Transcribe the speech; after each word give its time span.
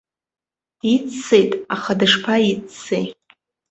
Диццеит, 0.79 1.51
аха 1.75 1.93
дышԥаиццеи! 1.99 3.05